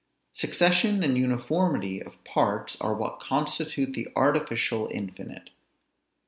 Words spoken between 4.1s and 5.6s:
artificial infinite.